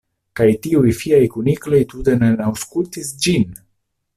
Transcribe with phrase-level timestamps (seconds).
[0.37, 3.49] Kaj tiuj fiaj kunikloj tute ne aŭskultis ĝin!